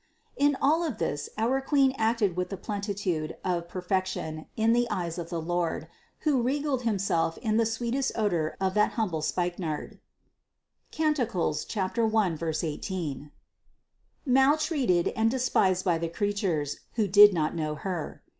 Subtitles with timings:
[0.39, 0.49] 707.
[0.49, 5.29] In all this our Queen acted with the plenitude of perfection in the eyes of
[5.29, 5.87] the Lord,
[6.21, 9.99] who regaled Himself with the sweetest odor of that humble spikenard
[10.89, 11.19] (Cant.
[11.19, 13.31] 1, 18),
[14.25, 18.23] maltreated and despised by the creatures, who did not know Her.